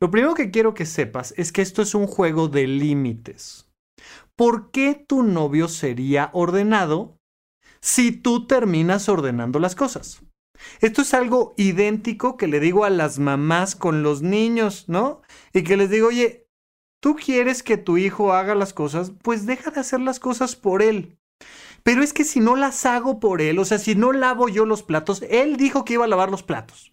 Lo 0.00 0.10
primero 0.10 0.34
que 0.34 0.50
quiero 0.50 0.74
que 0.74 0.86
sepas 0.86 1.34
es 1.36 1.52
que 1.52 1.62
esto 1.62 1.82
es 1.82 1.94
un 1.94 2.06
juego 2.06 2.48
de 2.48 2.66
límites. 2.66 3.70
¿Por 4.34 4.70
qué 4.70 4.94
tu 4.94 5.22
novio 5.22 5.68
sería 5.68 6.30
ordenado 6.32 7.18
si 7.80 8.12
tú 8.12 8.46
terminas 8.46 9.08
ordenando 9.08 9.58
las 9.58 9.74
cosas? 9.74 10.22
Esto 10.80 11.02
es 11.02 11.14
algo 11.14 11.54
idéntico 11.56 12.36
que 12.36 12.48
le 12.48 12.60
digo 12.60 12.84
a 12.84 12.90
las 12.90 13.18
mamás 13.18 13.76
con 13.76 14.02
los 14.02 14.22
niños, 14.22 14.88
¿no? 14.88 15.22
Y 15.52 15.62
que 15.62 15.76
les 15.76 15.90
digo, 15.90 16.08
oye, 16.08 16.46
tú 17.02 17.16
quieres 17.16 17.62
que 17.62 17.76
tu 17.76 17.98
hijo 17.98 18.32
haga 18.32 18.54
las 18.54 18.72
cosas, 18.72 19.12
pues 19.22 19.46
deja 19.46 19.70
de 19.70 19.80
hacer 19.80 20.00
las 20.00 20.20
cosas 20.20 20.56
por 20.56 20.82
él. 20.82 21.18
Pero 21.82 22.02
es 22.02 22.12
que 22.12 22.24
si 22.24 22.40
no 22.40 22.56
las 22.56 22.84
hago 22.86 23.20
por 23.20 23.40
él, 23.40 23.58
o 23.58 23.64
sea, 23.64 23.78
si 23.78 23.94
no 23.94 24.12
lavo 24.12 24.48
yo 24.48 24.66
los 24.66 24.82
platos, 24.82 25.22
él 25.28 25.56
dijo 25.56 25.84
que 25.84 25.94
iba 25.94 26.04
a 26.04 26.08
lavar 26.08 26.30
los 26.30 26.42
platos. 26.42 26.92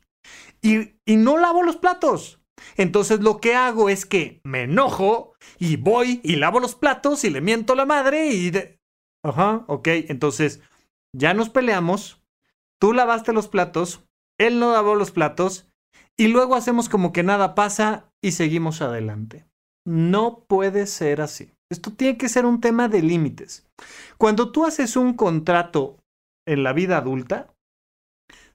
Y, 0.61 0.95
y 1.05 1.17
no 1.17 1.37
lavo 1.37 1.63
los 1.63 1.77
platos. 1.77 2.41
Entonces 2.75 3.19
lo 3.19 3.37
que 3.37 3.55
hago 3.55 3.89
es 3.89 4.05
que 4.05 4.41
me 4.43 4.63
enojo 4.63 5.33
y 5.59 5.77
voy 5.77 6.21
y 6.23 6.35
lavo 6.35 6.59
los 6.59 6.75
platos 6.75 7.23
y 7.23 7.29
le 7.29 7.41
miento 7.41 7.73
a 7.73 7.77
la 7.77 7.85
madre 7.85 8.27
y... 8.27 8.49
De... 8.49 8.79
Ajá, 9.23 9.65
ok. 9.67 9.87
Entonces 9.87 10.61
ya 11.13 11.33
nos 11.33 11.49
peleamos, 11.49 12.23
tú 12.79 12.93
lavaste 12.93 13.33
los 13.33 13.47
platos, 13.47 14.07
él 14.37 14.59
no 14.59 14.71
lavó 14.71 14.95
los 14.95 15.11
platos 15.11 15.69
y 16.15 16.27
luego 16.27 16.55
hacemos 16.55 16.89
como 16.89 17.11
que 17.11 17.23
nada 17.23 17.55
pasa 17.55 18.11
y 18.21 18.31
seguimos 18.31 18.81
adelante. 18.81 19.47
No 19.85 20.45
puede 20.47 20.87
ser 20.87 21.21
así. 21.21 21.51
Esto 21.69 21.91
tiene 21.91 22.17
que 22.17 22.29
ser 22.29 22.45
un 22.45 22.61
tema 22.61 22.87
de 22.87 23.01
límites. 23.01 23.65
Cuando 24.17 24.51
tú 24.51 24.65
haces 24.65 24.95
un 24.95 25.13
contrato 25.13 25.99
en 26.47 26.63
la 26.63 26.73
vida 26.73 26.97
adulta, 26.97 27.53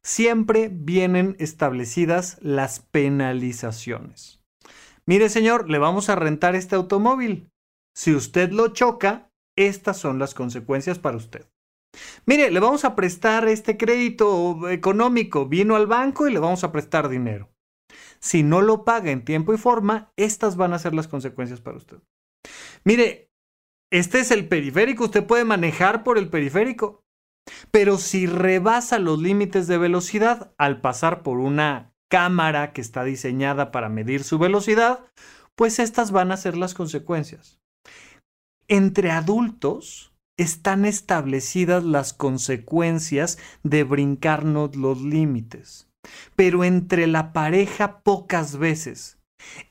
siempre 0.03 0.71
vienen 0.73 1.37
establecidas 1.39 2.39
las 2.41 2.81
penalizaciones. 2.81 4.41
Mire, 5.05 5.29
señor, 5.29 5.69
le 5.69 5.79
vamos 5.79 6.09
a 6.09 6.15
rentar 6.15 6.55
este 6.55 6.75
automóvil. 6.75 7.51
Si 7.95 8.15
usted 8.15 8.51
lo 8.51 8.69
choca, 8.69 9.29
estas 9.57 9.99
son 9.99 10.19
las 10.19 10.35
consecuencias 10.35 10.99
para 10.99 11.17
usted. 11.17 11.47
Mire, 12.25 12.51
le 12.51 12.61
vamos 12.61 12.85
a 12.85 12.95
prestar 12.95 13.47
este 13.49 13.77
crédito 13.77 14.71
económico. 14.71 15.47
Vino 15.47 15.77
al 15.77 15.87
banco 15.87 16.27
y 16.27 16.33
le 16.33 16.39
vamos 16.39 16.65
a 16.65 16.73
prestar 16.73 17.09
dinero. 17.09 17.51
Si 18.21 18.43
no 18.43 18.63
lo 18.63 18.85
paga 18.85 19.11
en 19.11 19.25
tiempo 19.25 19.53
y 19.53 19.59
forma, 19.59 20.11
estas 20.17 20.57
van 20.57 20.73
a 20.73 20.79
ser 20.79 20.95
las 20.95 21.09
consecuencias 21.09 21.61
para 21.61 21.77
usted. 21.77 21.99
Mire, 22.85 23.31
este 23.91 24.21
es 24.21 24.31
el 24.31 24.49
periférico, 24.49 25.05
usted 25.05 25.27
puede 25.27 25.45
manejar 25.45 26.03
por 26.03 26.19
el 26.19 26.29
periférico. 26.29 27.03
Pero 27.71 27.99
si 27.99 28.27
rebasa 28.27 28.99
los 28.99 29.21
límites 29.21 29.67
de 29.67 29.79
velocidad 29.79 30.53
al 30.59 30.81
pasar 30.81 31.23
por 31.23 31.39
una 31.39 31.93
cámara 32.09 32.73
que 32.73 32.81
está 32.81 33.05
diseñada 33.05 33.73
para 33.73 33.89
medir 33.89 34.23
su 34.23 34.39
velocidad, 34.39 35.01
pues 35.57 35.79
estas 35.79 36.11
van 36.11 36.33
a 36.33 36.37
ser 36.37 36.57
las 36.57 36.75
consecuencias. 36.75 37.61
Entre 38.69 39.11
adultos 39.11 40.13
están 40.39 40.85
establecidas 40.85 41.85
las 41.85 42.13
consecuencias 42.13 43.39
de 43.63 43.85
brincarnos 43.85 44.77
los 44.77 45.01
límites, 45.03 45.89
pero 46.37 46.65
entre 46.65 47.07
la 47.07 47.33
pareja 47.33 48.01
pocas 48.03 48.57
veces. 48.57 49.19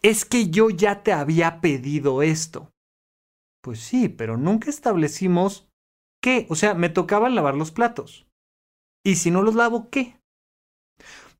Es 0.01 0.25
que 0.25 0.49
yo 0.49 0.69
ya 0.69 1.03
te 1.03 1.13
había 1.13 1.61
pedido 1.61 2.21
esto. 2.21 2.71
Pues 3.61 3.79
sí, 3.79 4.09
pero 4.09 4.37
nunca 4.37 4.69
establecimos 4.69 5.69
qué. 6.21 6.47
O 6.49 6.55
sea, 6.55 6.73
me 6.73 6.89
tocaba 6.89 7.29
lavar 7.29 7.55
los 7.55 7.71
platos. 7.71 8.27
¿Y 9.03 9.15
si 9.15 9.31
no 9.31 9.41
los 9.41 9.55
lavo, 9.55 9.89
qué? 9.89 10.19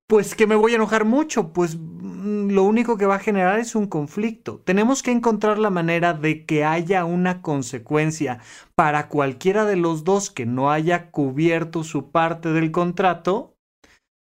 Pues 0.08 0.36
que 0.36 0.46
me 0.46 0.56
voy 0.56 0.74
a 0.74 0.76
enojar 0.76 1.06
mucho, 1.06 1.54
pues 1.54 1.78
mm, 1.80 2.50
lo 2.50 2.64
único 2.64 2.98
que 2.98 3.06
va 3.06 3.16
a 3.16 3.20
generar 3.20 3.60
es 3.60 3.76
un 3.76 3.88
conflicto. 3.88 4.60
Tenemos 4.60 5.04
que 5.04 5.12
encontrar 5.12 5.58
la 5.58 5.70
manera 5.70 6.14
de 6.14 6.46
que 6.46 6.66
haya 6.66 7.06
una 7.06 7.42
consecuencia 7.42 8.40
para 8.76 9.08
cualquiera 9.08 9.66
de 9.66 9.78
los 9.78 10.04
dos 10.04 10.30
que 10.30 10.46
no 10.46 10.70
haya 10.70 11.12
cubierto 11.12 11.84
su 11.84 12.12
parte 12.12 12.52
del 12.52 12.72
contrato 12.72 13.56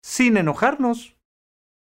sin 0.02 0.38
enojarnos. 0.38 1.18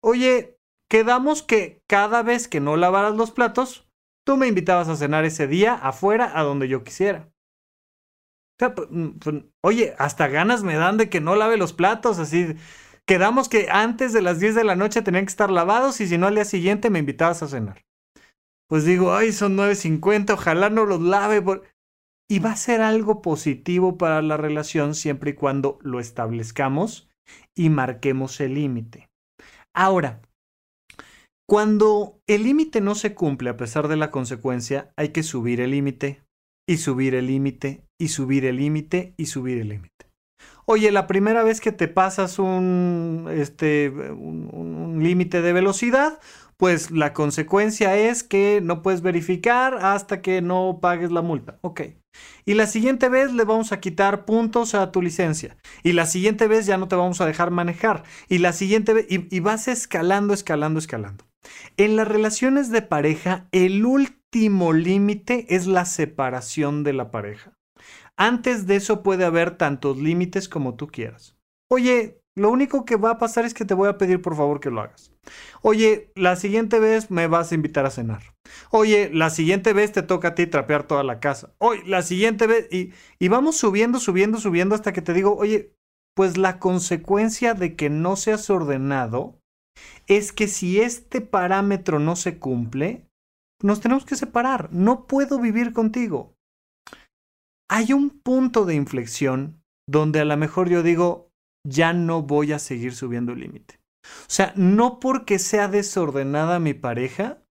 Oye, 0.02 0.51
quedamos 0.92 1.42
que 1.42 1.82
cada 1.86 2.22
vez 2.22 2.48
que 2.48 2.60
no 2.60 2.76
lavaras 2.76 3.14
los 3.14 3.30
platos, 3.30 3.88
tú 4.26 4.36
me 4.36 4.46
invitabas 4.46 4.90
a 4.90 4.96
cenar 4.96 5.24
ese 5.24 5.46
día 5.46 5.72
afuera 5.72 6.38
a 6.38 6.42
donde 6.42 6.68
yo 6.68 6.84
quisiera. 6.84 7.32
Mm, 8.90 9.12
pues, 9.12 9.36
oye, 9.62 9.94
hasta 9.98 10.28
ganas 10.28 10.62
me 10.62 10.74
dan 10.74 10.98
de 10.98 11.08
que 11.08 11.22
no 11.22 11.34
lave 11.34 11.56
los 11.56 11.72
platos, 11.72 12.18
así 12.18 12.56
Quedamos 13.06 13.48
que 13.48 13.68
antes 13.70 14.12
de 14.12 14.20
las 14.20 14.38
10 14.38 14.54
de 14.54 14.64
la 14.64 14.76
noche 14.76 15.00
tenían 15.00 15.24
que 15.24 15.30
estar 15.30 15.50
lavados 15.50 15.98
y 16.02 16.06
si 16.06 16.18
no 16.18 16.26
al 16.26 16.34
día 16.34 16.44
siguiente 16.44 16.90
me 16.90 16.98
invitabas 16.98 17.42
a 17.42 17.48
cenar. 17.48 17.86
Pues 18.68 18.84
digo, 18.84 19.14
ay, 19.14 19.32
son 19.32 19.56
9.50, 19.56 20.34
ojalá 20.34 20.68
no 20.68 20.84
los 20.84 21.00
lave. 21.00 21.42
Y 22.28 22.38
va 22.38 22.52
a 22.52 22.56
ser 22.56 22.82
algo 22.82 23.22
positivo 23.22 23.96
para 23.96 24.20
la 24.20 24.36
relación 24.36 24.94
siempre 24.94 25.30
y 25.30 25.34
cuando 25.34 25.78
lo 25.80 26.00
establezcamos 26.00 27.08
y 27.56 27.70
marquemos 27.70 28.40
el 28.40 28.54
límite. 28.54 29.08
Ahora, 29.74 30.20
cuando 31.52 32.18
el 32.26 32.44
límite 32.44 32.80
no 32.80 32.94
se 32.94 33.12
cumple 33.12 33.50
a 33.50 33.58
pesar 33.58 33.86
de 33.88 33.96
la 33.96 34.10
consecuencia, 34.10 34.90
hay 34.96 35.10
que 35.10 35.22
subir 35.22 35.60
el 35.60 35.72
límite 35.72 36.22
y 36.66 36.78
subir 36.78 37.14
el 37.14 37.26
límite 37.26 37.84
y 38.00 38.08
subir 38.08 38.46
el 38.46 38.56
límite 38.56 39.12
y 39.18 39.26
subir 39.26 39.58
el 39.58 39.68
límite. 39.68 40.06
Oye, 40.64 40.90
la 40.90 41.06
primera 41.06 41.42
vez 41.42 41.60
que 41.60 41.70
te 41.70 41.88
pasas 41.88 42.38
un, 42.38 43.28
este, 43.30 43.90
un, 43.90 44.98
límite 45.02 45.42
de 45.42 45.52
velocidad, 45.52 46.20
pues 46.56 46.90
la 46.90 47.12
consecuencia 47.12 47.98
es 47.98 48.22
que 48.22 48.62
no 48.62 48.80
puedes 48.80 49.02
verificar 49.02 49.74
hasta 49.82 50.22
que 50.22 50.40
no 50.40 50.78
pagues 50.80 51.12
la 51.12 51.20
multa. 51.20 51.58
Ok. 51.60 51.82
Y 52.46 52.54
la 52.54 52.66
siguiente 52.66 53.10
vez 53.10 53.30
le 53.34 53.44
vamos 53.44 53.72
a 53.72 53.80
quitar 53.80 54.24
puntos 54.24 54.74
a 54.74 54.90
tu 54.90 55.02
licencia. 55.02 55.58
Y 55.82 55.92
la 55.92 56.06
siguiente 56.06 56.48
vez 56.48 56.64
ya 56.64 56.78
no 56.78 56.88
te 56.88 56.96
vamos 56.96 57.20
a 57.20 57.26
dejar 57.26 57.50
manejar. 57.50 58.04
Y 58.30 58.38
la 58.38 58.54
siguiente 58.54 58.94
vez, 58.94 59.06
y, 59.10 59.28
y 59.36 59.40
vas 59.40 59.68
escalando, 59.68 60.32
escalando, 60.32 60.78
escalando. 60.78 61.26
En 61.76 61.96
las 61.96 62.08
relaciones 62.08 62.70
de 62.70 62.82
pareja, 62.82 63.48
el 63.52 63.84
último 63.84 64.72
límite 64.72 65.46
es 65.54 65.66
la 65.66 65.84
separación 65.84 66.84
de 66.84 66.92
la 66.92 67.10
pareja. 67.10 67.52
Antes 68.16 68.66
de 68.66 68.76
eso 68.76 69.02
puede 69.02 69.24
haber 69.24 69.56
tantos 69.56 69.98
límites 69.98 70.48
como 70.48 70.74
tú 70.76 70.86
quieras. 70.86 71.36
Oye, 71.70 72.22
lo 72.34 72.50
único 72.50 72.84
que 72.84 72.96
va 72.96 73.10
a 73.10 73.18
pasar 73.18 73.44
es 73.44 73.52
que 73.52 73.64
te 73.64 73.74
voy 73.74 73.88
a 73.88 73.98
pedir 73.98 74.22
por 74.22 74.36
favor 74.36 74.60
que 74.60 74.70
lo 74.70 74.80
hagas. 74.80 75.12
Oye, 75.60 76.10
la 76.14 76.36
siguiente 76.36 76.78
vez 76.78 77.10
me 77.10 77.26
vas 77.26 77.52
a 77.52 77.54
invitar 77.54 77.84
a 77.84 77.90
cenar. 77.90 78.22
Oye, 78.70 79.10
la 79.12 79.28
siguiente 79.30 79.72
vez 79.72 79.92
te 79.92 80.02
toca 80.02 80.28
a 80.28 80.34
ti 80.34 80.46
trapear 80.46 80.84
toda 80.84 81.02
la 81.02 81.20
casa. 81.20 81.54
Oye, 81.58 81.82
la 81.86 82.02
siguiente 82.02 82.46
vez... 82.46 82.68
Y, 82.72 82.92
y 83.18 83.28
vamos 83.28 83.56
subiendo, 83.56 84.00
subiendo, 84.00 84.38
subiendo 84.38 84.74
hasta 84.74 84.92
que 84.92 85.02
te 85.02 85.12
digo, 85.12 85.36
oye, 85.36 85.74
pues 86.14 86.38
la 86.38 86.58
consecuencia 86.58 87.54
de 87.54 87.76
que 87.76 87.90
no 87.90 88.16
seas 88.16 88.48
ordenado 88.50 89.41
es 90.16 90.32
que 90.32 90.48
si 90.48 90.80
este 90.80 91.20
parámetro 91.20 91.98
no 91.98 92.16
se 92.16 92.38
cumple, 92.38 93.06
nos 93.62 93.80
tenemos 93.80 94.04
que 94.04 94.16
separar. 94.16 94.72
No 94.72 95.06
puedo 95.06 95.38
vivir 95.38 95.72
contigo 95.72 96.34
hay 97.74 97.94
un 97.94 98.10
punto 98.10 98.66
de 98.66 98.74
inflexión 98.74 99.64
donde 99.88 100.20
a 100.20 100.26
lo 100.26 100.36
mejor 100.36 100.68
yo 100.68 100.82
digo, 100.82 101.30
ya 101.66 101.94
no 101.94 102.20
voy 102.20 102.52
a 102.52 102.58
seguir 102.58 102.94
subiendo 102.94 103.32
el 103.32 103.40
límite. 103.40 103.80
O 104.04 104.28
sea, 104.30 104.52
no 104.56 105.00
porque 105.00 105.38
sea 105.38 105.68
desordenada 105.68 106.58
mi 106.58 106.74
pareja, 106.74 107.42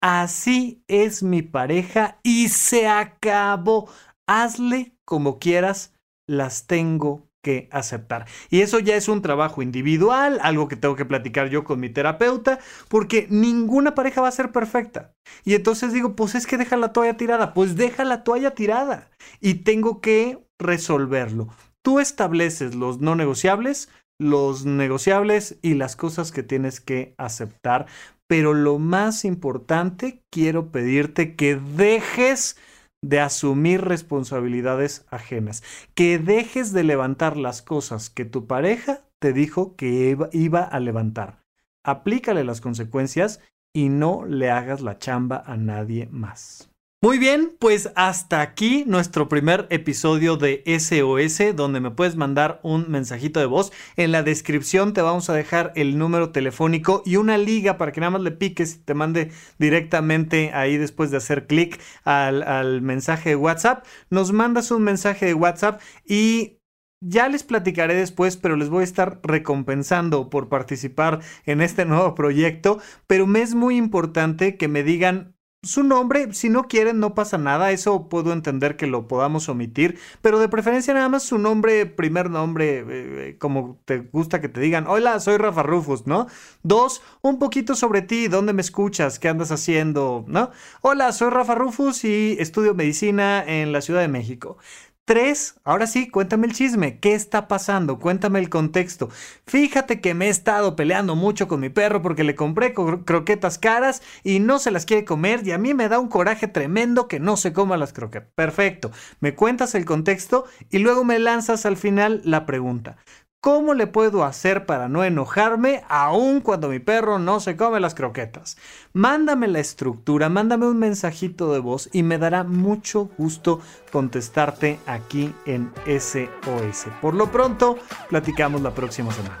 Así 0.00 0.84
es 0.86 1.24
mi 1.24 1.42
pareja 1.42 2.20
y 2.22 2.50
se 2.50 2.86
acabó. 2.86 3.90
Hazle 4.28 4.94
como 5.04 5.40
quieras, 5.40 5.92
las 6.28 6.68
tengo 6.68 7.26
que 7.42 7.68
aceptar. 7.70 8.26
Y 8.48 8.60
eso 8.60 8.78
ya 8.78 8.96
es 8.96 9.08
un 9.08 9.20
trabajo 9.20 9.62
individual, 9.62 10.38
algo 10.42 10.68
que 10.68 10.76
tengo 10.76 10.96
que 10.96 11.04
platicar 11.04 11.50
yo 11.50 11.64
con 11.64 11.80
mi 11.80 11.90
terapeuta, 11.90 12.60
porque 12.88 13.26
ninguna 13.30 13.94
pareja 13.94 14.20
va 14.20 14.28
a 14.28 14.32
ser 14.32 14.52
perfecta. 14.52 15.12
Y 15.44 15.54
entonces 15.54 15.92
digo, 15.92 16.16
pues 16.16 16.34
es 16.34 16.46
que 16.46 16.56
deja 16.56 16.76
la 16.76 16.92
toalla 16.92 17.16
tirada, 17.16 17.52
pues 17.52 17.76
deja 17.76 18.04
la 18.04 18.24
toalla 18.24 18.54
tirada 18.54 19.10
y 19.40 19.54
tengo 19.54 20.00
que 20.00 20.38
resolverlo. 20.58 21.48
Tú 21.82 21.98
estableces 21.98 22.74
los 22.76 23.00
no 23.00 23.16
negociables, 23.16 23.88
los 24.20 24.64
negociables 24.64 25.58
y 25.62 25.74
las 25.74 25.96
cosas 25.96 26.30
que 26.30 26.44
tienes 26.44 26.80
que 26.80 27.14
aceptar, 27.18 27.86
pero 28.28 28.54
lo 28.54 28.78
más 28.78 29.24
importante, 29.24 30.22
quiero 30.30 30.70
pedirte 30.70 31.34
que 31.34 31.56
dejes 31.56 32.56
de 33.02 33.20
asumir 33.20 33.82
responsabilidades 33.82 35.04
ajenas, 35.10 35.62
que 35.94 36.18
dejes 36.18 36.72
de 36.72 36.84
levantar 36.84 37.36
las 37.36 37.60
cosas 37.60 38.08
que 38.08 38.24
tu 38.24 38.46
pareja 38.46 39.04
te 39.18 39.32
dijo 39.32 39.76
que 39.76 40.16
iba 40.32 40.62
a 40.62 40.80
levantar. 40.80 41.42
Aplícale 41.84 42.44
las 42.44 42.60
consecuencias 42.60 43.40
y 43.72 43.88
no 43.88 44.24
le 44.24 44.50
hagas 44.50 44.80
la 44.80 44.98
chamba 44.98 45.42
a 45.44 45.56
nadie 45.56 46.08
más. 46.10 46.71
Muy 47.04 47.18
bien, 47.18 47.56
pues 47.58 47.90
hasta 47.96 48.42
aquí 48.42 48.84
nuestro 48.86 49.28
primer 49.28 49.66
episodio 49.70 50.36
de 50.36 50.62
SOS, 50.64 51.56
donde 51.56 51.80
me 51.80 51.90
puedes 51.90 52.14
mandar 52.14 52.60
un 52.62 52.88
mensajito 52.92 53.40
de 53.40 53.46
voz. 53.46 53.72
En 53.96 54.12
la 54.12 54.22
descripción 54.22 54.92
te 54.92 55.02
vamos 55.02 55.28
a 55.28 55.34
dejar 55.34 55.72
el 55.74 55.98
número 55.98 56.30
telefónico 56.30 57.02
y 57.04 57.16
una 57.16 57.38
liga 57.38 57.76
para 57.76 57.90
que 57.90 57.98
nada 57.98 58.10
más 58.10 58.22
le 58.22 58.30
piques 58.30 58.76
y 58.76 58.78
te 58.84 58.94
mande 58.94 59.32
directamente 59.58 60.52
ahí 60.54 60.76
después 60.76 61.10
de 61.10 61.16
hacer 61.16 61.48
clic 61.48 61.80
al, 62.04 62.44
al 62.44 62.82
mensaje 62.82 63.30
de 63.30 63.36
WhatsApp. 63.36 63.84
Nos 64.08 64.30
mandas 64.30 64.70
un 64.70 64.84
mensaje 64.84 65.26
de 65.26 65.34
WhatsApp 65.34 65.80
y 66.06 66.60
ya 67.00 67.28
les 67.28 67.42
platicaré 67.42 67.94
después, 67.94 68.36
pero 68.36 68.54
les 68.54 68.68
voy 68.68 68.82
a 68.82 68.84
estar 68.84 69.18
recompensando 69.24 70.30
por 70.30 70.48
participar 70.48 71.18
en 71.46 71.62
este 71.62 71.84
nuevo 71.84 72.14
proyecto. 72.14 72.78
Pero 73.08 73.26
me 73.26 73.42
es 73.42 73.56
muy 73.56 73.76
importante 73.76 74.56
que 74.56 74.68
me 74.68 74.84
digan 74.84 75.34
su 75.64 75.84
nombre, 75.84 76.34
si 76.34 76.48
no 76.48 76.64
quieren, 76.64 76.98
no 76.98 77.14
pasa 77.14 77.38
nada, 77.38 77.70
eso 77.70 78.08
puedo 78.08 78.32
entender 78.32 78.76
que 78.76 78.88
lo 78.88 79.06
podamos 79.06 79.48
omitir, 79.48 79.96
pero 80.20 80.40
de 80.40 80.48
preferencia 80.48 80.92
nada 80.92 81.08
más 81.08 81.22
su 81.22 81.38
nombre, 81.38 81.86
primer 81.86 82.30
nombre, 82.30 82.80
eh, 82.80 82.84
eh, 82.88 83.36
como 83.38 83.78
te 83.84 84.00
gusta 84.00 84.40
que 84.40 84.48
te 84.48 84.60
digan, 84.60 84.88
hola, 84.88 85.20
soy 85.20 85.36
Rafa 85.36 85.62
Rufus, 85.62 86.04
¿no? 86.04 86.26
Dos, 86.64 87.00
un 87.22 87.38
poquito 87.38 87.76
sobre 87.76 88.02
ti, 88.02 88.26
dónde 88.26 88.52
me 88.52 88.60
escuchas, 88.60 89.20
qué 89.20 89.28
andas 89.28 89.52
haciendo, 89.52 90.24
¿no? 90.26 90.50
Hola, 90.80 91.12
soy 91.12 91.30
Rafa 91.30 91.54
Rufus 91.54 92.04
y 92.04 92.36
estudio 92.40 92.74
medicina 92.74 93.44
en 93.46 93.70
la 93.70 93.82
Ciudad 93.82 94.00
de 94.00 94.08
México. 94.08 94.58
Tres, 95.04 95.56
ahora 95.64 95.88
sí, 95.88 96.08
cuéntame 96.08 96.46
el 96.46 96.52
chisme. 96.52 97.00
¿Qué 97.00 97.14
está 97.14 97.48
pasando? 97.48 97.98
Cuéntame 97.98 98.38
el 98.38 98.48
contexto. 98.48 99.08
Fíjate 99.46 100.00
que 100.00 100.14
me 100.14 100.26
he 100.26 100.28
estado 100.28 100.76
peleando 100.76 101.16
mucho 101.16 101.48
con 101.48 101.58
mi 101.58 101.70
perro 101.70 102.02
porque 102.02 102.22
le 102.22 102.36
compré 102.36 102.72
croquetas 102.72 103.58
caras 103.58 104.00
y 104.22 104.38
no 104.38 104.60
se 104.60 104.70
las 104.70 104.86
quiere 104.86 105.04
comer 105.04 105.44
y 105.44 105.50
a 105.50 105.58
mí 105.58 105.74
me 105.74 105.88
da 105.88 105.98
un 105.98 106.08
coraje 106.08 106.46
tremendo 106.46 107.08
que 107.08 107.18
no 107.18 107.36
se 107.36 107.52
coma 107.52 107.76
las 107.76 107.92
croquetas. 107.92 108.30
Perfecto. 108.36 108.92
Me 109.18 109.34
cuentas 109.34 109.74
el 109.74 109.84
contexto 109.84 110.44
y 110.70 110.78
luego 110.78 111.02
me 111.02 111.18
lanzas 111.18 111.66
al 111.66 111.76
final 111.76 112.22
la 112.24 112.46
pregunta. 112.46 112.96
¿Cómo 113.42 113.74
le 113.74 113.88
puedo 113.88 114.22
hacer 114.22 114.66
para 114.66 114.88
no 114.88 115.02
enojarme 115.02 115.82
aun 115.88 116.42
cuando 116.42 116.68
mi 116.68 116.78
perro 116.78 117.18
no 117.18 117.40
se 117.40 117.56
come 117.56 117.80
las 117.80 117.92
croquetas? 117.92 118.56
Mándame 118.92 119.48
la 119.48 119.58
estructura, 119.58 120.28
mándame 120.28 120.68
un 120.68 120.78
mensajito 120.78 121.52
de 121.52 121.58
voz 121.58 121.90
y 121.92 122.04
me 122.04 122.18
dará 122.18 122.44
mucho 122.44 123.10
gusto 123.18 123.60
contestarte 123.90 124.78
aquí 124.86 125.34
en 125.44 125.72
SOS. 125.86 126.86
Por 127.00 127.14
lo 127.14 127.32
pronto, 127.32 127.78
platicamos 128.08 128.62
la 128.62 128.70
próxima 128.70 129.10
semana. 129.10 129.40